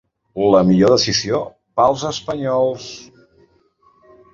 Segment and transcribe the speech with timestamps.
[0.55, 1.43] La millor decisió
[1.81, 2.93] ‘pels espanyols’.